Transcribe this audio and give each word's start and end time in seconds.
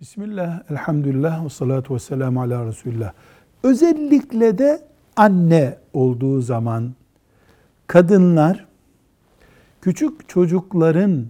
Bismillah, 0.00 0.70
elhamdülillah 0.70 1.44
ve 1.44 1.48
salatu 1.48 1.94
ve 1.94 1.98
selamu 1.98 2.42
ala 2.42 2.66
Resulullah. 2.66 3.12
Özellikle 3.62 4.58
de 4.58 4.86
anne 5.16 5.78
olduğu 5.92 6.40
zaman 6.40 6.94
kadınlar 7.86 8.66
küçük 9.80 10.28
çocukların 10.28 11.26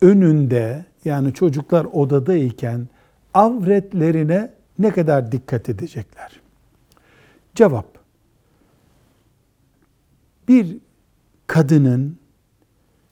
önünde 0.00 0.84
yani 1.04 1.34
çocuklar 1.34 1.84
odadayken 1.84 2.88
avretlerine 3.34 4.50
ne 4.78 4.90
kadar 4.90 5.32
dikkat 5.32 5.68
edecekler? 5.68 6.40
Cevap. 7.54 7.98
Bir 10.48 10.78
kadının 11.46 12.18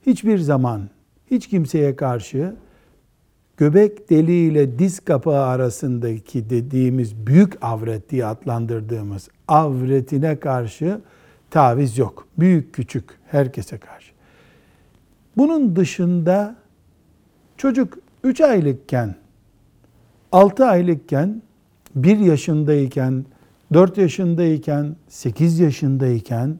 hiçbir 0.06 0.38
zaman 0.38 0.88
hiç 1.30 1.48
kimseye 1.48 1.96
karşı 1.96 2.56
göbek 3.56 4.10
deliği 4.10 4.50
ile 4.50 4.78
diz 4.78 5.00
kapağı 5.00 5.46
arasındaki 5.46 6.50
dediğimiz 6.50 7.26
büyük 7.26 7.64
avret 7.64 8.10
diye 8.10 8.26
adlandırdığımız 8.26 9.28
avretine 9.48 10.40
karşı 10.40 11.00
taviz 11.50 11.98
yok. 11.98 12.26
Büyük 12.38 12.74
küçük 12.74 13.04
herkese 13.26 13.78
karşı. 13.78 14.12
Bunun 15.36 15.76
dışında 15.76 16.56
çocuk 17.56 17.98
3 18.24 18.40
aylıkken, 18.40 19.14
6 20.32 20.66
aylıkken, 20.66 21.42
1 21.94 22.18
yaşındayken, 22.18 23.24
4 23.72 23.98
yaşındayken, 23.98 24.96
8 25.08 25.60
yaşındayken, 25.60 26.58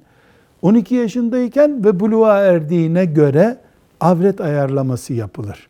12 0.63 0.95
yaşındayken 0.95 1.85
ve 1.85 2.01
buluğa 2.01 2.41
erdiğine 2.41 3.05
göre 3.05 3.59
avret 4.01 4.41
ayarlaması 4.41 5.13
yapılır. 5.13 5.69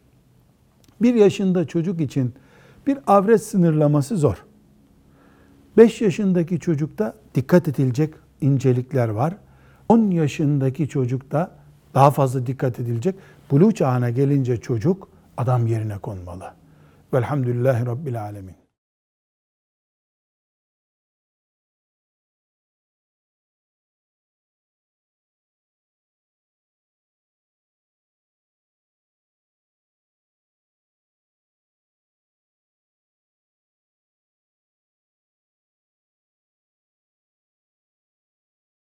Bir 1.02 1.14
yaşında 1.14 1.66
çocuk 1.66 2.00
için 2.00 2.34
bir 2.86 2.98
avret 3.06 3.42
sınırlaması 3.42 4.16
zor. 4.16 4.44
5 5.76 6.00
yaşındaki 6.00 6.60
çocukta 6.60 7.14
dikkat 7.34 7.68
edilecek 7.68 8.14
incelikler 8.40 9.08
var. 9.08 9.36
10 9.88 10.10
yaşındaki 10.10 10.88
çocukta 10.88 11.50
daha 11.94 12.10
fazla 12.10 12.46
dikkat 12.46 12.80
edilecek. 12.80 13.14
Buluğ 13.50 13.72
çağına 13.72 14.10
gelince 14.10 14.56
çocuk 14.56 15.08
adam 15.36 15.66
yerine 15.66 15.98
konmalı. 15.98 16.52
Velhamdülillahi 17.14 17.86
Rabbil 17.86 18.22
Alemin. 18.22 18.65